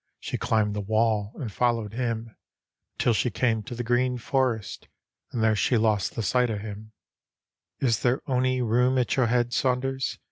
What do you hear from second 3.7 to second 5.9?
the green forest. And there she